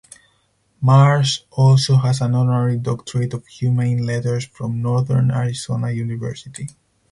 Marsh 0.81 1.41
also 1.51 1.97
has 1.97 2.21
an 2.21 2.33
honorary 2.33 2.75
Doctorate 2.75 3.35
of 3.35 3.45
Humane 3.45 4.03
Letters 4.03 4.43
from 4.47 4.81
Northern 4.81 5.29
Arizona 5.29 5.91
University. 5.91 6.69